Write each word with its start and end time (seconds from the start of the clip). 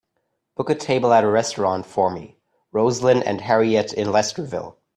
book 0.57 0.71
a 0.71 0.73
table 0.73 1.13
at 1.13 1.23
a 1.23 1.27
restaurant 1.27 1.85
for 1.85 2.09
me, 2.09 2.35
roslyn 2.71 3.21
and 3.21 3.39
harriett 3.41 3.93
in 3.93 4.07
Lesterville 4.11 4.75